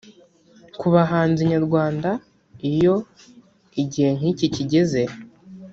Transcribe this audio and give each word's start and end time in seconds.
Ku 0.79 0.87
bahanzi 0.93 1.41
nyarwanda 1.51 2.09
iyo 2.71 2.95
igihe 3.81 4.09
nk’iki 4.17 4.47
kigeze 4.55 5.01